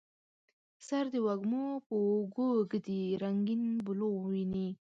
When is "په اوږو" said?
1.87-2.49